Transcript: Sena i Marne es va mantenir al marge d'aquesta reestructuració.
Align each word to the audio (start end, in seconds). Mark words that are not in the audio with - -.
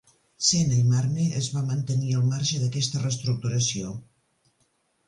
Sena 0.45 0.77
i 0.77 0.85
Marne 0.93 1.27
es 1.41 1.49
va 1.57 1.63
mantenir 1.67 2.17
al 2.21 2.27
marge 2.33 2.65
d'aquesta 2.65 3.05
reestructuració. 3.07 3.97